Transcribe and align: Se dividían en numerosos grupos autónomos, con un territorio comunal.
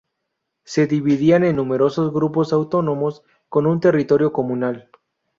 Se 0.63 0.87
dividían 0.87 1.43
en 1.43 1.57
numerosos 1.57 2.11
grupos 2.11 2.53
autónomos, 2.53 3.21
con 3.49 3.67
un 3.67 3.79
territorio 3.79 4.33
comunal. 4.33 4.89